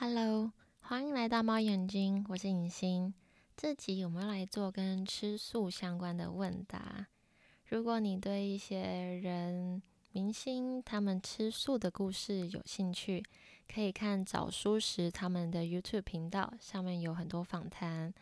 [0.00, 3.12] Hello，欢迎来到猫眼睛，我是影星。
[3.56, 7.08] 这集我们要来做跟吃素相关的问答。
[7.66, 9.82] 如果你对一些人、
[10.12, 13.20] 明星他们吃素的故事有兴趣，
[13.66, 18.14] 可以看早书时他们的 YouTube 频道，上面有很多访谈。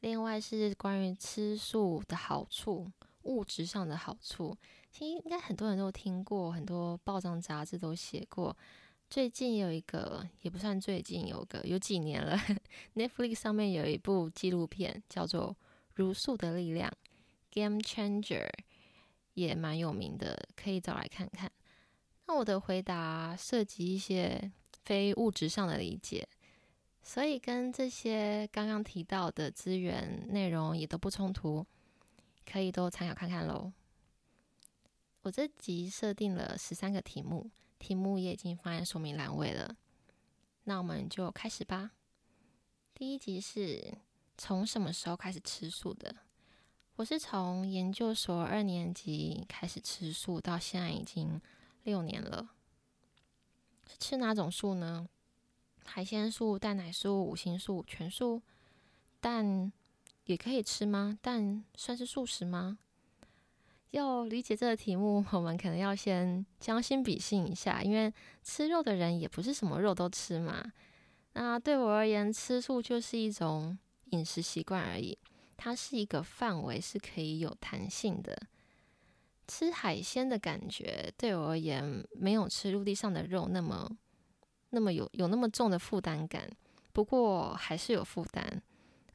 [0.00, 2.90] 另外是关于吃素的好处，
[3.24, 4.56] 物质上的好处，
[4.90, 8.56] 其实应该很多人都听过，很多报章杂志都写过。
[9.12, 12.34] 最近有一个，也不算最近，有个有几年了，
[12.96, 15.50] Netflix 上面有一部纪录片叫做
[15.96, 16.90] 《如素的力量》
[17.50, 18.48] （Game Changer），
[19.34, 21.52] 也蛮有名的，可以找来看看。
[22.26, 24.50] 那我的回答涉及一些
[24.82, 26.26] 非物质上的理解，
[27.02, 31.66] 所以跟这些刚刚提到的资源内容也都不冲突，
[32.50, 33.74] 可以都参考看看喽。
[35.20, 37.50] 我这集设定了十三个题目。
[37.82, 39.76] 题目也已经放在说明栏位了，
[40.62, 41.90] 那我们就开始吧。
[42.94, 43.98] 第一集是
[44.38, 46.14] 从什么时候开始吃素的？
[46.94, 51.40] 我是从研究所二年级开始吃素，到现在已经
[51.82, 52.50] 六年了。
[53.88, 55.08] 是吃哪种素呢？
[55.84, 58.40] 海鲜素、蛋奶素、五辛素、全素？
[59.20, 59.72] 蛋
[60.26, 61.18] 也可以吃吗？
[61.20, 62.78] 蛋算是素食吗？
[63.92, 68.12] 要理解这个题目，我们可能要先将心比心一下，因为
[68.42, 70.64] 吃肉的人也不是什么肉都吃嘛。
[71.34, 75.16] 那对我而言，吃素就是一种饮食习惯而已，
[75.58, 78.36] 它是一个范围，是可以有弹性的。
[79.46, 83.90] 吃海鲜的感觉对我而言，没有吃陆地上的肉那么
[84.70, 86.48] 那么有有那么重的负担感。
[86.94, 88.62] 不过还是有负担，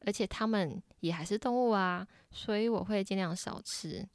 [0.02, 4.08] 而且它们也还是动物啊，所以我会尽量少吃。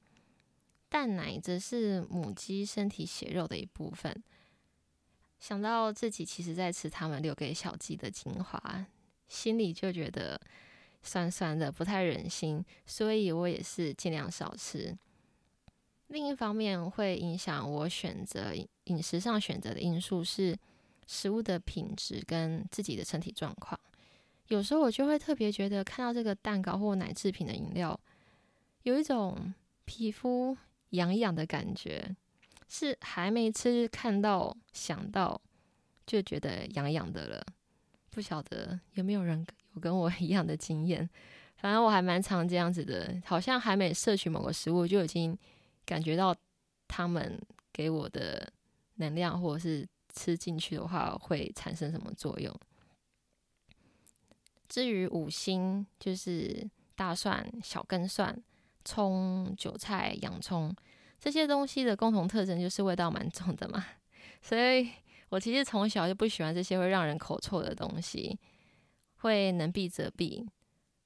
[0.93, 4.23] 蛋奶则是母鸡身体血肉的一部分。
[5.41, 8.87] 想到自己其实在吃它们留给小鸡的精华，
[9.27, 10.39] 心里就觉得
[11.03, 14.95] 酸酸的，不太忍心，所以我也是尽量少吃。
[16.09, 18.53] 另一方面，会影响我选择
[18.85, 20.55] 饮食上选择的因素是
[21.07, 23.81] 食物的品质跟自己的身体状况。
[24.49, 27.99] 有时候我就会特别觉得看到这个蛋糕或奶制品的饮料，
[28.83, 29.55] 有一种
[29.87, 30.55] 皮肤。
[30.93, 32.17] 痒痒的感觉，
[32.69, 35.39] 是还没吃看到想到
[36.07, 37.45] 就觉得痒痒的了。
[38.11, 41.09] 不晓得有没有人有跟我一样的经验？
[41.57, 45.39] 反正我还蛮常这样子的，好像还没摄取某个食物，就已经
[45.85, 46.35] 感觉到
[46.89, 47.41] 他们
[47.73, 48.53] 给我的
[48.97, 52.55] 能量，或者是吃进去的话会产生什么作用。
[54.69, 58.43] 至于五辛，就是大蒜、小根蒜。
[58.85, 60.75] 葱、韭菜、洋葱
[61.19, 63.85] 这些东西的共同特征就是味道蛮重的嘛，
[64.41, 64.89] 所以
[65.29, 68.39] 我其实从小就不喜欢这些会让人口臭的东西，
[69.19, 70.45] 会能避则避。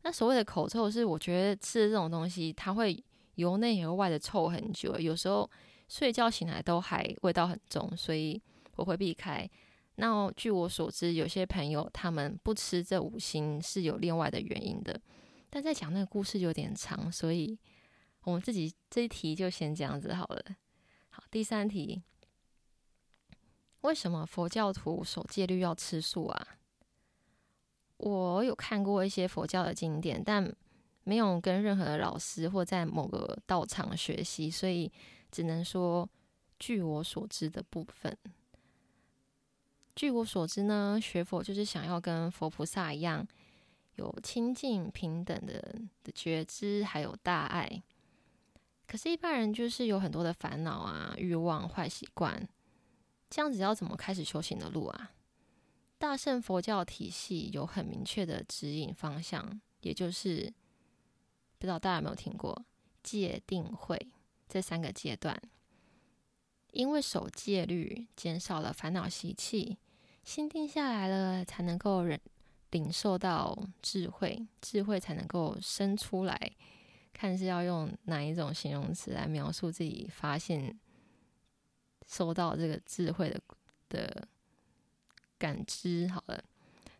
[0.03, 3.03] 那所谓的口臭是，我觉得吃的这种东西，它会
[3.35, 5.49] 由内而外的臭很久，有时候
[5.89, 8.41] 睡觉醒来都还味道很重，所以
[8.77, 9.49] 我会避开。
[9.97, 15.01] 那据我所知，有些朋友他们不吃这五星是有另外的原因的。
[15.49, 17.59] 但在讲那个故事有点长，所以
[18.23, 20.45] 我们自己这一题就先这样子好了。
[21.09, 22.03] 好，第三题，
[23.81, 26.59] 为什么佛教徒守戒律要吃素啊？
[27.99, 30.55] 我有看过一些佛教的经典，但
[31.05, 34.93] 没有跟任何的老师或在某个道场学习，所以
[35.31, 36.07] 只能说
[36.59, 38.15] 据我所知的部分。
[39.95, 43.27] 据我所知呢，学佛就是想要跟佛菩萨一样。
[43.97, 45.61] 有清净平等的
[46.03, 47.83] 的觉知，还有大爱。
[48.87, 52.49] 可是，一般人就是有很多的烦恼啊、欲望、坏习惯，
[53.29, 55.11] 这样子要怎么开始修行的路啊？
[55.99, 60.53] 大乘佛教体系有很明确的指引方向，也就是
[61.59, 62.65] 不知道大家有没有听过
[63.03, 63.99] 戒定慧
[64.49, 65.41] 这三个阶段。
[66.73, 69.79] 因为守戒律，减少了烦恼习气，
[70.23, 72.21] 心定下来了，才能够忍。
[72.77, 76.39] 领受到智慧，智慧才能够生出来。
[77.15, 80.79] 看是要用哪一种形容词来描述自己发现、
[82.07, 83.41] 收到这个智慧的
[83.89, 84.29] 的
[85.39, 86.07] 感知。
[86.09, 86.45] 好了，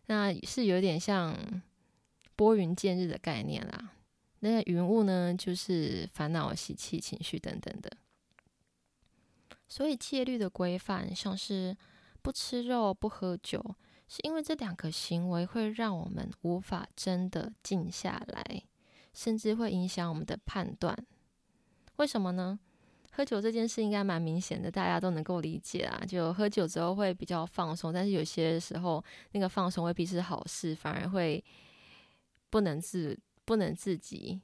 [0.07, 1.61] 那是有点像
[2.35, 3.91] 拨云见日的概念啦。
[4.39, 7.97] 那云雾呢，就是烦恼、习气、情绪等等的。
[9.67, 11.77] 所以戒律的规范，像是
[12.23, 13.63] 不吃肉、不喝酒。
[14.07, 18.63] 是因为这两个行为会让我们无法真的静下来，
[19.13, 20.97] 甚至会影响我们的判断。
[21.97, 22.59] 为什么呢？
[23.11, 26.03] 喝酒这件事应该蛮明显的，大家都能够理解啊。
[26.07, 31.43] 就喝酒之后会比较放松，但是有些时候那个放松未必是好事，反而会
[32.51, 34.39] 不能自不能自己。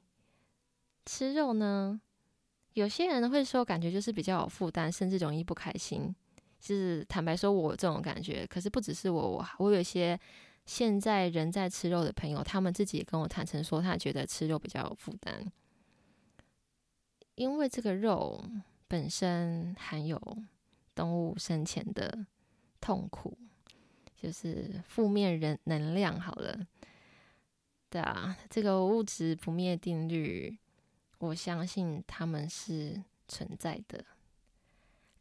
[1.06, 2.00] 吃肉呢，
[2.72, 6.12] 有些人会说感觉就是比较有负担，甚至容易不开心。
[6.64, 8.46] 就是坦白说，我这种感觉。
[8.46, 10.18] 可是不只是我，我我有些
[10.64, 15.44] 现在人在吃肉的朋友，他们自己也跟我坦诚说，他觉得吃肉比较有负担。
[17.34, 18.42] 因为这个肉
[18.88, 20.18] 本身含有
[20.94, 22.24] 动物生前的
[22.80, 23.36] 痛苦，
[24.16, 26.18] 就是负面人能量。
[26.18, 26.66] 好了，
[27.90, 30.56] 对啊，这个物质不灭定律，
[31.18, 34.02] 我相信他们是存在的。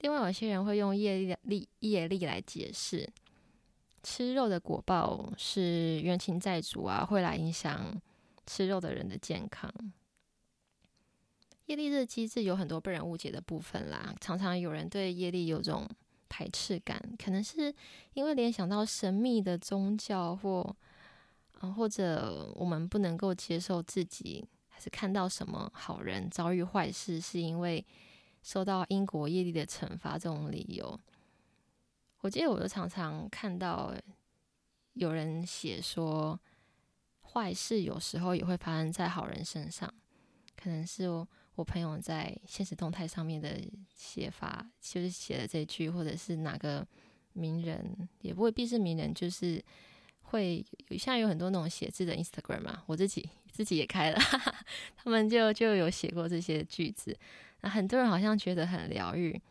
[0.03, 3.09] 另外，有些人会用业力、业力来解释，
[4.03, 7.99] 吃肉的果报是冤亲债主啊，会来影响
[8.45, 9.73] 吃肉的人的健康。
[11.67, 15.89] 业力这个机制有很多被人误解的部分啦，常常有人对业力有种
[16.27, 17.73] 排斥感，可能是
[18.13, 20.75] 因为联想到神秘的宗教或，或、
[21.61, 27.85] 呃、或者我们不能够接受自己，还是看到什么好人遭遇坏事，是因为
[28.43, 30.99] 受到因果业力的惩罚这种理由。
[32.19, 33.91] 我记得我就常常看到
[34.93, 36.39] 有人写说，
[37.21, 39.91] 坏事有时候也会发生在好人身上，
[40.55, 41.09] 可能是。
[41.55, 43.61] 我朋友在现实动态上面的
[43.93, 46.83] 写法，就是写了这句，或者是哪个
[47.33, 49.63] 名人，也不未必是名人，就是
[50.23, 54.19] 会有现在有很多那种写字的 Instagram 嘛，我自己自己也开了，
[54.97, 57.15] 他们就就有写过这些句子，
[57.63, 59.41] 那很多人好像觉得很疗愈，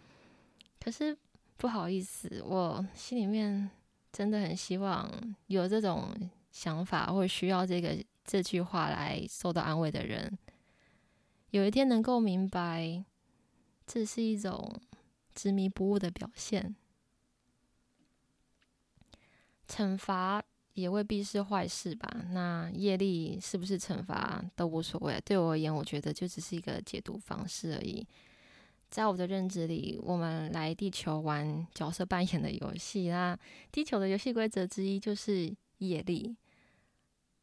[0.78, 1.16] 可是
[1.56, 3.70] 不好意思，我心里面
[4.12, 5.10] 真的很希望
[5.46, 6.14] 有这种
[6.50, 10.38] 想法或需要这个这句话来受到安慰的人。
[11.52, 13.02] 有一天能够明白，
[13.86, 14.78] 这是一种
[15.34, 16.76] 执迷不悟的表现。
[19.66, 20.42] 惩罚
[20.74, 22.08] 也未必是坏事吧？
[22.30, 25.20] 那业力是不是惩罚都无所谓。
[25.24, 28.06] 对我而言，我觉得就只是一个解读方式而已。
[28.90, 33.38] 在我的认知里，我们来地球玩角色扮演的游戏，那
[33.70, 36.36] 地球的游戏规则之一就是业力。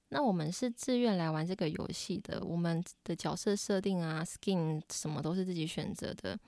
[0.10, 6.40] 那我们是自愿来玩这个游戏的，我们的角色设定啊、skin 什么都是自己选择的。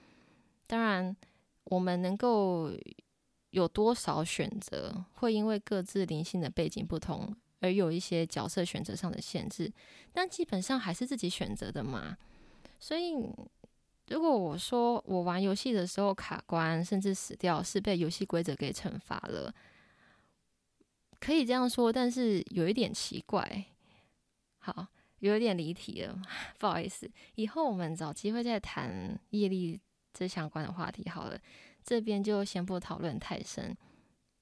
[0.65, 1.15] 当然，
[1.65, 2.71] 我们能够
[3.51, 9.71] 有多少选择，会因为各自灵性的背景不同而有一些角色选择上的限制，
[10.11, 12.17] 但基本上还是自己选择的嘛。
[12.79, 13.13] 所以，
[14.07, 19.53] 如果我说我玩游戏的时候卡关，甚至死掉，是被游戏规则给惩罚了。
[21.19, 23.65] 可以这样说，但是有一点奇怪。
[24.57, 24.87] 好，
[25.19, 26.19] 有一点离题了，
[26.57, 27.09] 不好意思。
[27.35, 29.79] 以后我们找机会再谈业力
[30.13, 31.39] 这相关的话题好了。
[31.83, 33.75] 这边就先不讨论太深。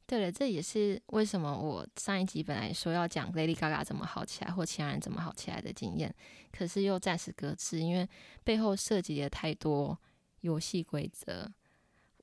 [0.06, 6.14] 对了，这也是为什么我上一集本来说要讲 Lady Gaga 怎么好起来，或其他人怎么好起来的经验，
[6.52, 8.08] 可是又暂时搁置，因为
[8.44, 9.98] 背后涉及了太多
[10.42, 11.52] 游戏规则。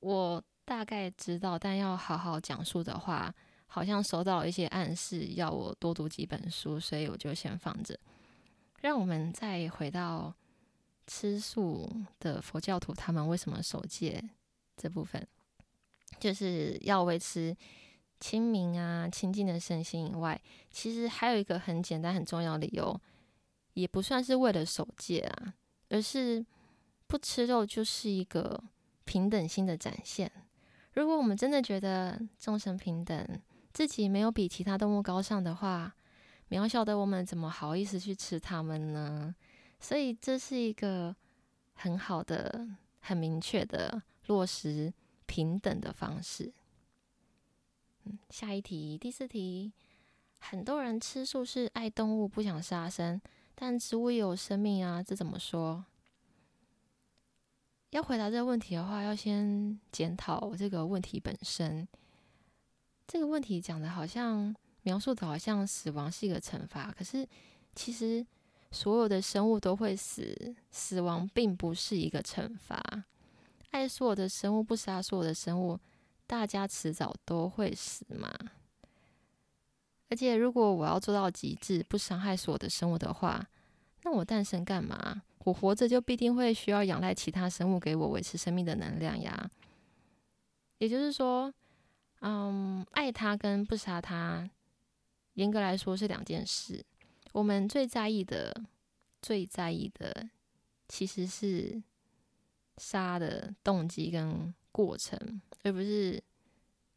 [0.01, 3.33] 我大概知道，但要好好讲述的话。
[3.69, 7.99] 好像收到一些暗示，要我多读几本书，所以我就先放着。
[8.79, 10.33] 让我们再回到
[11.05, 14.23] 吃素的佛教徒，他们为什么守戒
[14.77, 15.27] 这部分，
[16.19, 17.53] 就是要维持
[18.19, 20.39] 清明啊、清净的身心以外，
[20.71, 22.97] 其实还有一个很简单、很重要的理由，
[23.73, 25.53] 也不算是为了守戒啊，
[25.89, 26.45] 而是
[27.07, 28.63] 不吃肉就是一个
[29.03, 30.31] 平等心的展现。
[30.93, 35.95] 如果我们真的觉得众生平等，自己没有比其他动物高尚的话，
[36.49, 39.35] 渺小的我们怎么好意思去吃它们呢？
[39.79, 41.15] 所以这是一个
[41.75, 42.67] 很好的、
[42.99, 44.93] 很明确的落实
[45.25, 46.53] 平等的方式。
[48.05, 49.73] 嗯，下一题，第四题，
[50.39, 53.19] 很多人吃素是爱动物，不想杀生，
[53.55, 55.83] 但植物也有生命啊，这怎么说？
[57.91, 61.87] 要回答这个问题的话，要先检讨这个问题本身。
[63.07, 67.25] 这个问题讲的好像描述的好像死亡是一个惩罚，可是
[67.73, 68.25] 其实
[68.71, 73.05] 所有的生物都会死，死亡并不是一个惩罚。
[73.71, 75.79] 爱所有的生物，不杀所有的生物，
[76.25, 78.33] 大家迟早都会死嘛。
[80.09, 83.47] 而且如果我要做到极致，不伤害所有的生物的话，
[84.03, 85.21] 那我诞生干嘛？
[85.45, 89.49] 我活着就必定会需要仰赖其他生物给我维持生命的能量呀。
[90.77, 91.53] 也就是说。
[92.21, 94.49] 嗯，爱他跟不杀他，
[95.35, 96.83] 严格来说是两件事。
[97.31, 98.51] 我们最在意的、
[99.21, 100.27] 最在意的，
[100.87, 101.79] 其实是
[102.77, 106.23] 杀的动机跟过程，而不是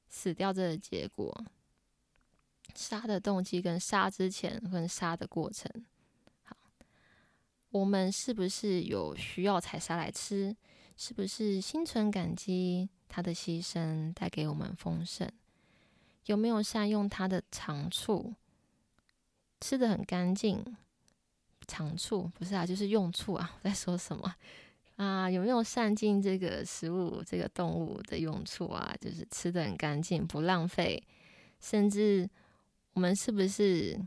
[0.09, 1.45] 死掉这个结果。
[2.75, 5.69] 杀的动机跟杀之前跟杀的过程。
[6.45, 6.57] 好，
[7.71, 10.57] 我们是不是有需要才杀来吃？
[10.97, 15.29] 是不是心存感激他的牺牲带给我们丰盛？
[16.27, 18.35] 有没有善用他的长处？
[19.61, 20.65] 吃的很干净，
[21.67, 23.59] 长处不是啊，就是用处啊。
[23.59, 24.35] 我在说什么
[25.01, 25.31] 啊？
[25.31, 28.95] 有没有善尽这个食物、这个动物的用处啊？
[29.01, 31.03] 就是吃的很干净，不浪费。
[31.59, 32.29] 甚至
[32.93, 33.99] 我们是不是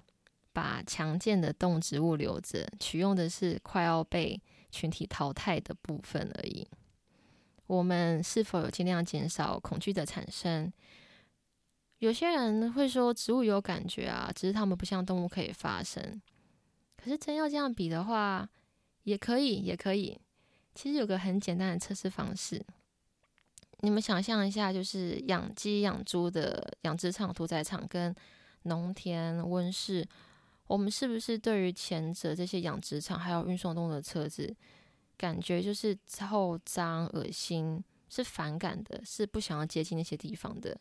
[0.51, 6.67] 把强健的动植物留着，取用的是快要被群体淘汰的部分而已？
[7.65, 10.71] 我们是否有尽量减少恐惧的产生？
[11.97, 16.21] 有些人会说植物有感觉啊，只是他们不像动物可以发声。
[16.97, 18.47] 可是真要这样比的话，
[19.03, 20.19] 也可以，也可以。
[20.73, 22.63] 其实有个很简单的测试方式，
[23.81, 28.13] 你们想象一下，就是养鸡、养猪的养殖场、屠宰场跟
[28.63, 30.07] 农田、温室，
[30.67, 34.55] 我们是不是对于前者这些养殖场还有运送动物的车子，
[35.17, 40.79] 感觉就是臭、脏、恶心，是反感的，是不想要接近那些地方的。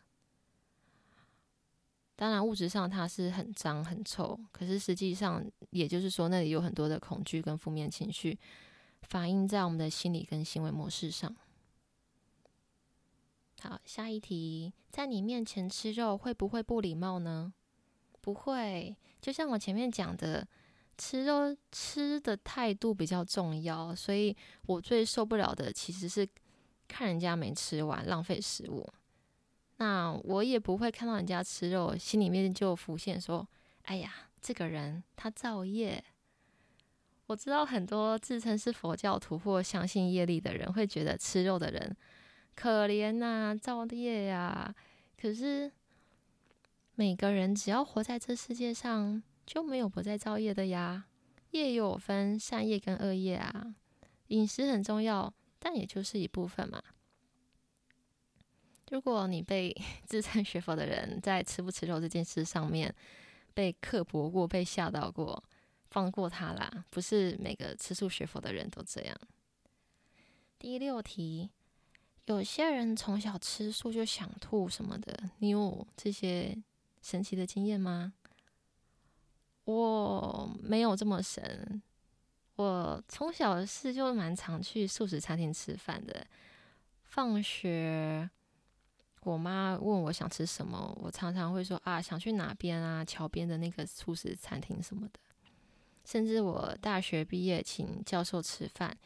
[2.14, 8.38] 当然，物质上它是很脏很臭，可是实际上，也就是说，那里有很多的恐惧跟负面情绪，
[9.02, 11.34] 反映在我们的心理跟行为模式上。
[13.60, 17.52] 好，下一题，在你面前吃肉会不会不礼貌呢？
[18.20, 20.46] 不会，就像我前面讲的，
[20.96, 26.28] 吃肉吃的态度比较重要，所以我最受不了的其实是
[26.88, 28.88] 看人家没吃完，浪费食物。
[29.76, 33.46] 那我也不会看到人家吃肉，心里面就浮现说
[33.86, 36.02] ：“哎呀，这个人他造业。”
[37.26, 41.96] 我知道很多自称是佛教徒或相信业力的人会觉得吃肉的人
[42.54, 44.74] 可怜呐，造业呀。
[45.20, 45.72] 可是
[46.94, 51.06] 每个人只要活在这世界上，就没有不再造业的呀。
[51.52, 53.74] 业有分善业跟恶业啊。
[54.28, 56.82] 饮食很重要，但也就是一部分嘛。
[58.90, 59.74] 如果你被
[60.04, 62.94] 自称学佛的人在吃不吃肉这件事上面
[63.54, 65.42] 被刻薄过、被吓到过，
[65.92, 66.84] 放过他啦。
[66.88, 69.16] 不是每个吃素学佛的人都这样。
[70.58, 71.50] 第六题，
[72.24, 76.56] 有些人从小吃素就想吐什么的，你有这些
[77.02, 78.14] 神奇的经验吗？
[79.64, 81.82] 我没有这么神。
[82.56, 86.26] 我从小的事就蛮常去素食餐厅吃饭的，
[87.02, 88.30] 放学。
[89.22, 95.20] 我妈问我想吃什么，我常常会说啊，想去哪边啊，桥边的那个素食餐厅什么的。
[96.04, 98.96] 甚至我大学毕业请教授吃饭，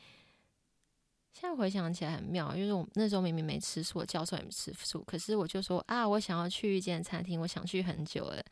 [1.32, 8.42] 现在回想起来很妙，就是我那时候明明没吃素，教授也没吃素，可是我就说啊，我想要去一间餐厅，我想去很久了。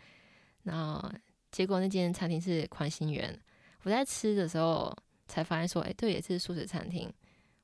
[0.64, 1.10] 然后
[1.50, 3.38] 结果那间餐厅是宽心园，
[3.82, 4.94] 我在吃的时候
[5.26, 7.10] 才发现说，哎，对，也是素食餐厅，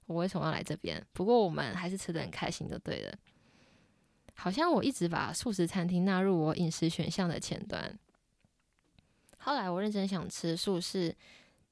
[0.06, 1.04] 我为什么要来这边？
[1.12, 3.14] 不过我们还是吃的很开心，就对了。
[4.34, 7.98] 好像我一直把素食餐厅纳入我饮食选项的前端。
[9.40, 11.14] 后来我认真想吃素是，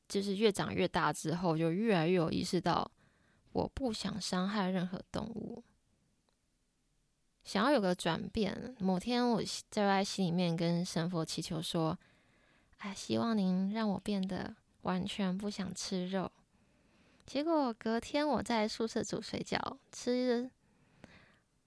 [0.08, 2.90] 就是越长越大之后，就越来越有意识到，
[3.52, 5.62] 我不想伤害任何动物，
[7.44, 8.74] 想要有个转变。
[8.78, 11.98] 某天我在外心里面跟神佛祈求说
[12.78, 16.30] ：“哎，希望您让我变得完全不想吃肉。”
[17.26, 19.58] 结果隔天我在宿舍煮水饺
[19.92, 20.50] 吃。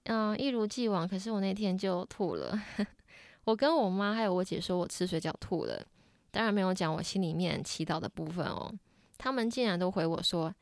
[0.04, 1.06] 嗯，一如既往。
[1.06, 2.60] 可是我那天就吐了。
[3.44, 5.86] 我跟我妈还有我姐说我吃水饺吐了，
[6.32, 8.74] 当然没有讲我心里面祈祷的部分哦。
[9.16, 10.52] 他们竟然都回我说：“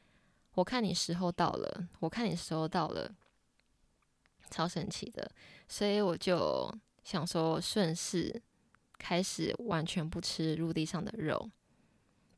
[0.52, 3.10] 我看你时候到了，我看你时候到了。”
[4.50, 5.30] 超神奇的。
[5.68, 6.70] 所以我就
[7.04, 8.42] 想说，顺势
[8.98, 11.50] 开始完全不吃陆地上的肉。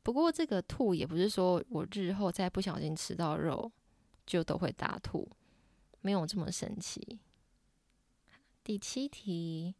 [0.03, 3.71] 不过这个吐也不是说我日后再不小心吃到肉
[4.25, 5.27] 就都会大吐。
[6.01, 7.19] 没有这么神奇。
[8.63, 9.75] 第七题，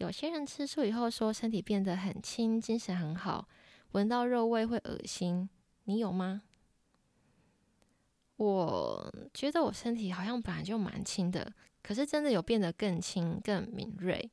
[0.00, 3.46] 有些人吃素以后说身体变得很轻，精神很好，
[3.92, 5.46] 闻到肉味会恶心，
[5.84, 6.40] 你有吗？
[8.36, 11.52] 我觉得我身体好像本来就蛮轻的，
[11.82, 14.30] 可是真的有变得更轻、更敏锐，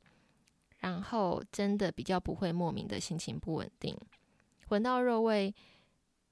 [0.78, 3.94] 然后真的比较不会莫名的心情不稳定，
[4.68, 5.54] 闻到肉味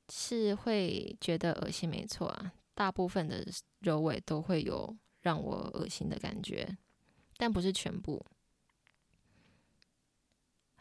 [0.09, 2.55] 是会觉得恶心，没错啊。
[2.75, 3.47] 大部分的
[3.81, 6.79] 肉味都会有让我恶心的感觉，
[7.37, 8.25] 但不是全部。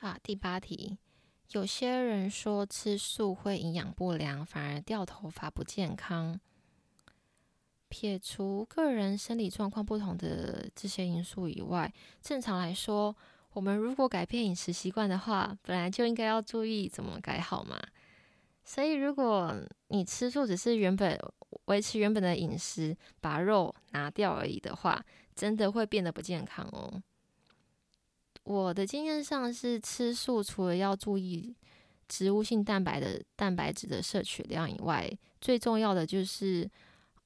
[0.01, 0.97] 啊，第八题，
[1.51, 6.39] 有些人说吃素会营养不良，反而掉头发不健康。
[7.87, 13.15] 撇除个人生理状况不同的这些因素以外，正常来说，
[13.53, 17.79] 我们如果改变饮食习惯的话，本来就应该要注意怎么改好嘛。
[18.63, 19.55] 所以，如果
[19.87, 21.17] 你吃素只是原本
[21.65, 27.01] 维持原本的饮食，把肉拿掉而已的话，真的会变得不健康哦。
[28.45, 31.55] 我的经验上是，吃素除了要注意
[32.07, 36.67] 植物性蛋白的蛋白质的摄取量以外，最重要的就是。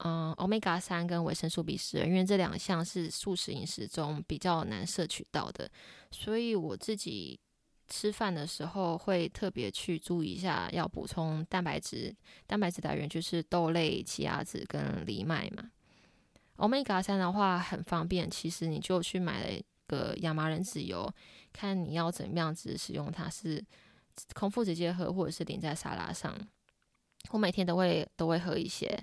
[0.02, 5.70] 嗯，Omega 三跟维生素 B 十二，因为这两项是素食饮食中比较难摄取到的，
[6.10, 7.38] 所以我自己
[7.86, 12.16] 吃饭的时候会特别去注意一下，要补充蛋白质。
[12.46, 15.70] 蛋白质来源就是豆类、奇亚籽跟藜麦嘛。
[16.56, 21.12] Omega 三的话很方便，其实你就去买了个亚麻仁籽油，
[21.52, 23.64] 看你要怎么样子使用它，是
[24.34, 26.32] 空腹直接喝，或者是淋在沙拉上。
[27.30, 28.98] 我每天都会都会喝一些。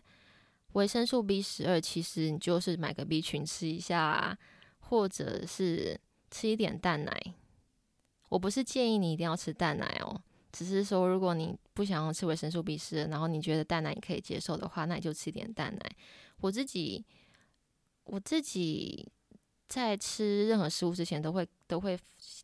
[0.74, 4.38] 维生素 B 十二，其实你就是买个 B 群吃一下啊，
[4.79, 6.00] 或者是
[6.32, 7.34] 吃一点蛋奶。
[8.29, 15.91] 我不是建议你一定要吃蛋奶哦，只是说如果你不想要吃维生素 B 十二，然后你觉得蛋奶你可以接受的话，那你就吃一点蛋奶。
[16.41, 17.03] 我自己
[18.03, 19.08] 我自己
[19.68, 21.98] 在吃任何食物之前都会都会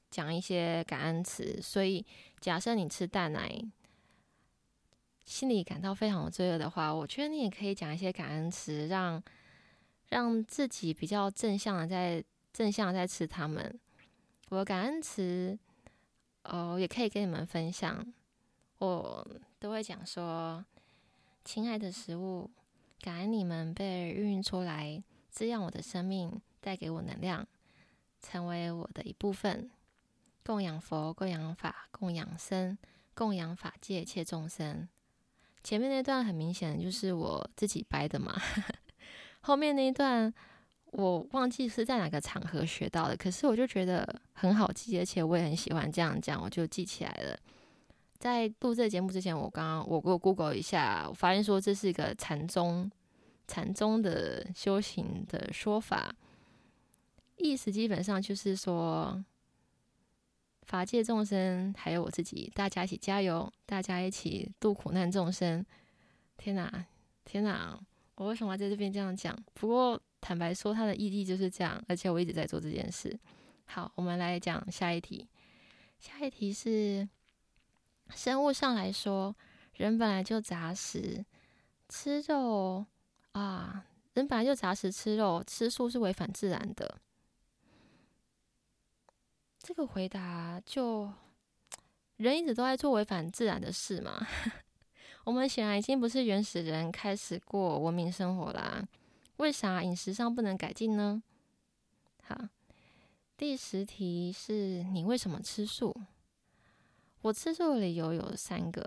[0.10, 2.06] 讲一些感恩词，所以
[2.40, 3.64] 假设你吃蛋奶。
[5.26, 9.24] 心里感到非常的罪恶的话，我觉得你也可以讲一些感恩词，让
[10.10, 13.80] 让自己比较正向的在正向的在吃它们。
[14.50, 15.58] 我的感恩词，
[16.44, 18.06] 哦，也可以跟你们分享。
[18.80, 19.26] 我
[19.60, 20.64] 都会讲说
[21.46, 22.52] ：“亲爱的食物，
[23.00, 25.02] 感恩你们被孕育出来，
[25.32, 26.30] 滋养我的生命，
[26.64, 27.46] 带给我能量，
[28.22, 29.70] 成为我的一部分。
[30.46, 32.78] 供养佛，供养法，供养僧，
[33.14, 34.88] 供养法界一切众生。”
[35.64, 38.36] 前面那段很明显就是我自己掰的嘛，
[39.40, 40.34] 后面那一段
[40.88, 47.38] 我忘记是在哪个场合学到的，可是我就觉得很好记，而且我也很喜欢这样讲，我就记起来了。
[48.20, 52.92] 在录这节目之前，我刚刚我给我 Google 一下，我发现说这是一个禅宗
[53.48, 56.14] 禅宗的修行的说法，
[57.44, 59.24] 意思基本上就是说。
[60.66, 65.64] 法界众生，还有我自己，大家一起加油，大家一起度苦难众生。
[66.38, 66.86] 天哪，
[67.26, 67.78] 天哪！
[68.16, 69.38] 我为什么要在这边这样讲？
[69.54, 73.20] 不过坦白说，它的意义就是这样，而且我一直在做这件事。
[73.66, 75.28] 好，我们来讲下一题。
[76.00, 77.08] 下一题是：
[78.16, 79.36] 生物上来说，
[79.76, 81.26] 人本来就杂食，
[81.90, 82.86] 吃肉
[83.34, 87.00] 啊，人本来就杂食吃肉，吃素是违反自然的。
[89.64, 91.10] 这个回答就，
[92.18, 94.28] 人一直都在做违反自然的事嘛。
[95.24, 98.86] 我们显然已经不是原始人开始过文明生活啦。
[99.38, 101.24] 为啥饮食上不能改进呢？
[102.24, 102.38] 好，
[103.38, 105.96] 第十题是你为什么吃素？
[107.22, 108.86] 我吃素的理由有三个。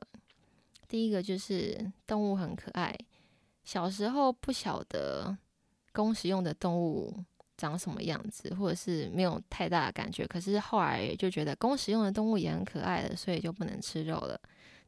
[0.87, 2.95] 第一个就是动物很可爱，
[3.65, 5.39] 小时候不晓得
[5.95, 7.25] 供食用的动物。
[7.57, 14.40] 长什么样子，或者是没有太大的感觉，可是后来就觉得供食用的动物也很可爱了，所以就不能吃肉了，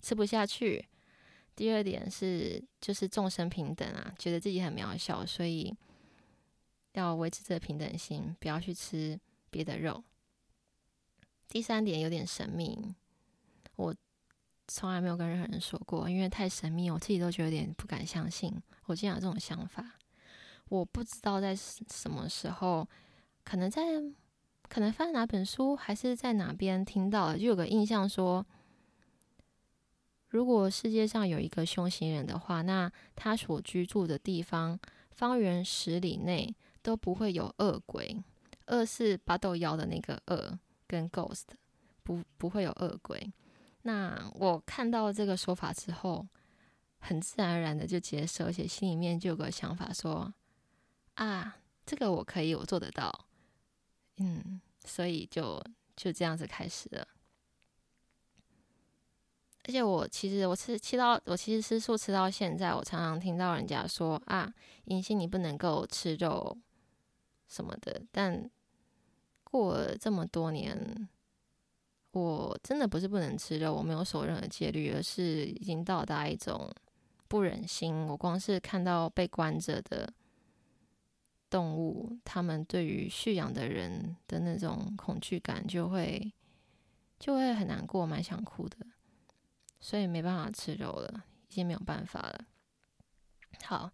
[0.03, 0.87] 吃不下去。
[1.57, 5.75] 第二点是就是众生平等啊，觉得自己很渺小，所以
[6.93, 9.19] 要维持这个平等心，不要去吃
[9.51, 10.05] 别的肉。
[11.49, 12.95] 第三点有点神秘，
[13.77, 13.95] 我
[14.69, 18.55] 从来没有跟任何人说过，因为太神秘，我自己都觉得有点不敢相信，
[18.85, 19.95] 我竟然有这种想法。
[20.69, 22.87] 我不知道在什么时候，
[23.43, 23.83] 可能在，
[24.69, 28.45] 可能翻哪本书，还是在哪边听到了，就有个印象说，
[30.29, 34.79] 如果世界上有一个凶行人的话，那他所居住的地方
[35.11, 38.23] 方圆十里内都不会有恶鬼，
[38.67, 41.45] 恶是巴豆妖的那个恶，跟 ghost
[42.03, 43.33] 不不会有恶鬼。
[43.83, 46.27] 那我看到这个说法之后，
[46.99, 50.31] 很自然而然的就接受，而且心里面就有个想法说。
[51.19, 53.27] 啊，这个我可以，我做得到，
[54.19, 55.61] 嗯，所以就
[55.97, 57.09] 就这样子开始了。
[59.65, 64.55] 而且我其实我吃吃到我其实吃素吃到现在，我常常听到人家说啊，
[64.85, 66.57] 银杏你不能够吃肉
[67.49, 68.01] 什么的。
[68.13, 68.49] 但
[69.43, 71.09] 过了这么多年，
[72.13, 76.73] 我真的不是不能吃肉，我没有守任何戒律，而是已经到达一种
[77.27, 78.07] 不忍心。
[78.07, 80.15] 我光是看到被关着的。
[81.51, 86.33] 动物，他们对于驯养的人的那种恐惧感，就会
[87.19, 88.77] 就会很难过，蛮想哭的，
[89.81, 92.45] 所以没办法吃肉了，已经没有办法了。
[93.65, 93.91] 好，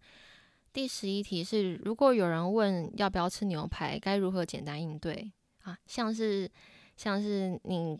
[0.71, 5.31] 第十一题是：如果有人问要不要吃牛排，该如何简单应对
[5.63, 5.77] 啊？
[5.87, 6.49] 像是
[6.95, 7.99] 像是你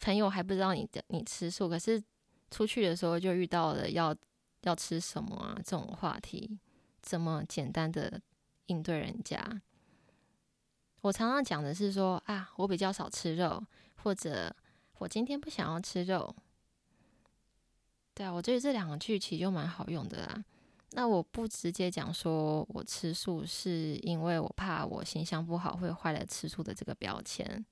[0.00, 2.02] 朋友还不知道你的你吃素，可是
[2.50, 4.14] 出去的时候就遇到了要
[4.62, 6.58] 要吃什么啊这种话题，
[7.02, 8.20] 怎么简单的
[8.70, 9.60] 应对人家？
[11.02, 13.62] 我常常讲的是说啊，我比较少吃肉，
[14.02, 14.54] 或者
[14.98, 16.34] 我今天不想要吃肉。
[18.14, 20.44] 对啊，我觉得这两个句其实就蛮好用的啦。
[20.92, 27.64] 那我不直接讲说我吃素是因为我怕我形象不好会坏了吃素的这个标签。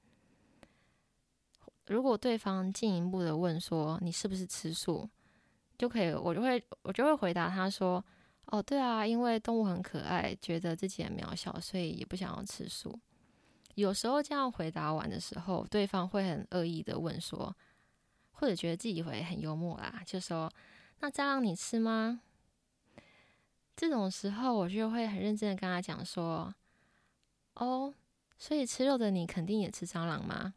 [1.87, 5.09] 如果对方进一步的问说你是不是吃素，
[5.77, 8.03] 就可以我就会我就会回答他说
[8.51, 12.99] 哦，对啊，因为动物很可爱，觉得自己很渺小，所以也不想要吃素。
[13.75, 17.55] 有时候这样回答完的时候，对方会很恶意的问说，
[18.33, 20.51] 或者觉得自己会很幽默啦，就说
[21.01, 22.23] ：“那蟑螂你吃吗？”
[23.77, 26.53] 这种时候，我就会很认真的跟他讲说
[27.55, 27.95] ：“哦，
[28.39, 30.55] 所以吃肉的你肯定也吃蟑螂吗？”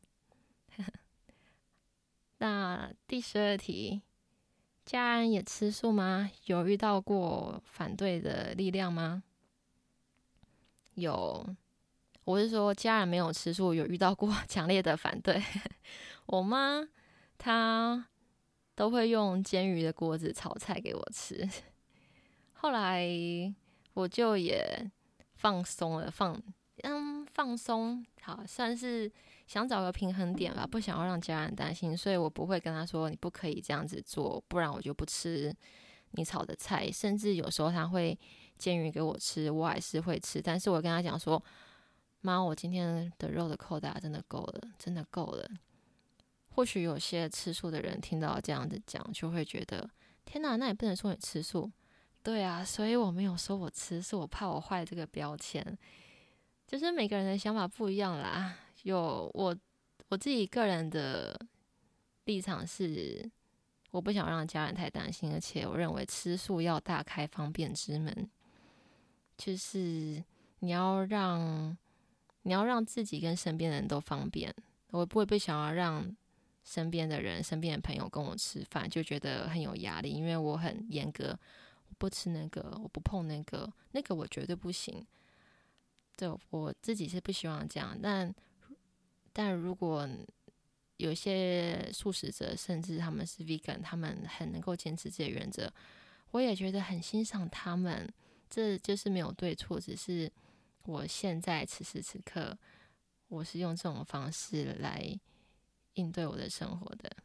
[2.39, 4.01] 那第十二题，
[4.91, 6.29] 家人也吃素吗？
[6.47, 9.23] 有遇到过反对的力量吗？
[10.95, 11.55] 有。
[12.25, 15.41] 我是说，家人没有吃素，有遇到过强烈的反对。
[16.27, 16.85] 我妈
[17.37, 18.05] 她
[18.75, 21.49] 都会用煎鱼的锅子炒菜给我吃。
[22.51, 23.07] 后来
[23.93, 24.91] 我就也
[25.35, 26.37] 放松了，放
[26.83, 29.09] 嗯放松，好算是
[29.51, 35.53] 想找个平衡点吧，不想要让家人担心，所以我不会跟他说你不可以这样子做，不然我就不吃
[36.11, 36.89] 你炒的菜。
[36.89, 38.17] 甚至有时候他会
[38.57, 41.43] 煎鱼给我吃，我还是会吃，但是我跟他讲说。
[42.23, 45.49] 妈，我今天的肉的扣打真的够了，真的够了。
[46.49, 49.89] 或许有些吃素的人听到这样子讲，就会觉得
[50.23, 51.71] 天哪，那也不能说你吃素。
[52.21, 55.75] 对啊，所以我没有说我吃是，我怕我坏这个标签。
[56.67, 58.55] 就是每个人的想法不一样啦。
[58.83, 59.55] 有我
[60.09, 61.39] 我自己个人的
[62.25, 63.29] 立场是，
[63.91, 68.29] 我不想让家人太担心，而且我认为吃素要大开方便之门，
[69.37, 70.23] 就是
[70.59, 71.77] 你要让。
[72.43, 74.51] 你要让自己跟身边的人都方便，
[74.89, 76.03] 我不会不想要让
[76.63, 81.37] 身边的人、身边的朋友跟我吃饭，就觉得很有压力，因为我很严格，
[81.87, 85.05] 我不吃那个，我不碰那个，那个我绝对不行。
[86.17, 88.33] 对，我自己是不希望这样，但
[89.33, 90.07] 但如果
[90.97, 95.71] 有些素食者，甚至他们是 vegan，他们很能够坚持这些原则，
[96.31, 98.11] 我也觉得很欣赏他们。
[98.49, 100.31] 这就是没有对错，只是。
[100.85, 102.57] 我现在此时此刻，
[103.27, 105.15] 我是用这种方式来
[105.93, 107.15] 应对我的生活的。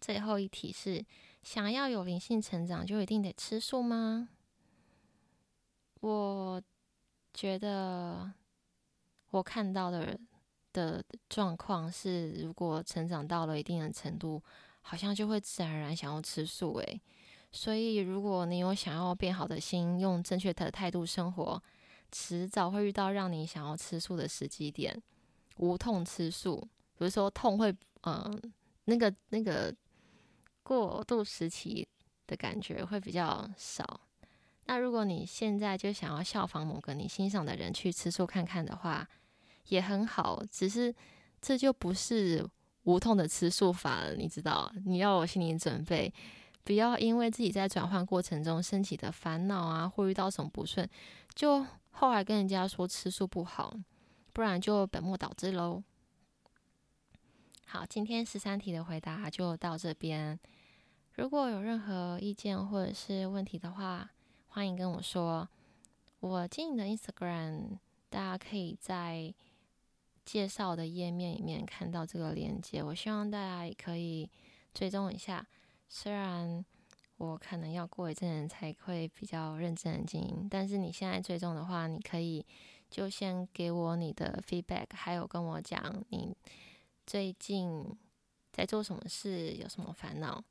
[0.00, 1.04] 最后一题是：
[1.42, 4.28] 想要有灵性成长，就一定得吃素吗？
[5.98, 6.62] 我
[7.34, 8.32] 觉得
[9.30, 10.28] 我看到的人
[10.76, 14.42] 的状况是，如果成长到了一定的程度，
[14.82, 16.74] 好像就会自然而然想要吃素。
[16.74, 17.00] 诶，
[17.50, 21.62] 所以如果你有想要变好的心，用正确的态度生活。
[22.12, 25.02] 迟早会遇到让你想要吃素的时机点，
[25.56, 26.60] 无痛吃素，
[26.96, 28.52] 比如说痛会，嗯，
[28.84, 29.74] 那个那个
[30.62, 31.86] 过渡时期
[32.26, 34.00] 的感觉会比较少。
[34.66, 39.06] 那如果你现在就想要效仿某个你欣赏的人去吃素看看的话，
[39.68, 40.94] 也很好，只是
[41.40, 42.46] 这就不是
[42.84, 44.72] 无痛的吃素法了，你知道？
[44.84, 46.12] 你要有心理准备，
[46.64, 50.88] 不要因为自己在转换过程中身体的烦恼啊，或遇到什么不顺，
[51.34, 51.66] 就。
[51.98, 53.74] 后来跟人家说吃素不好，
[54.34, 55.82] 不然就本末倒置喽。
[57.64, 60.38] 好，今天十三题的回答就到这边。
[61.14, 64.10] 如果有任何意见或者是问题的话，
[64.48, 65.48] 欢迎跟我说。
[66.20, 67.78] 我经营的 Instagram，
[68.10, 69.32] 大家可以在
[70.26, 72.82] 介绍的页面里面看到这个链接。
[72.82, 74.28] 我希望大家也可以
[74.74, 75.46] 追踪一下，
[75.88, 76.62] 虽然。
[77.18, 82.44] 我可能要过一阵才会比较认真的经营，但是你现在追踪的话，你可以
[82.90, 86.36] 就先给我你的 feedback，还有跟我讲你
[87.06, 87.96] 最近
[88.52, 90.44] 在做什么事，有什么烦恼，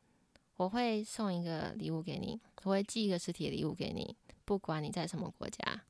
[0.56, 5.84] 我会送一个礼物给你，我会寄一个实体的礼物给你，不管你在什么国家，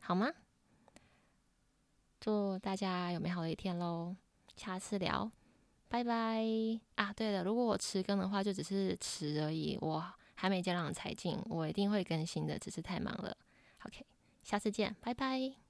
[0.00, 0.30] 好吗？
[2.20, 4.14] 祝大家有美好的一天喽，
[4.54, 5.30] 下次聊。
[5.88, 6.46] 拜拜
[6.94, 7.12] 啊！
[7.12, 10.04] 对了，如果我迟更的话，就只是迟而已，我
[10.34, 13.36] 还没接到财进，我一定会更新的，只是太忙了。
[13.84, 14.06] OK，
[14.44, 15.69] 下次见，拜拜。